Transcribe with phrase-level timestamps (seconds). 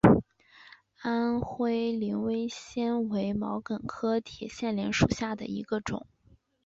[1.03, 6.07] 安徽威灵仙为毛茛科铁线莲属下的一个种。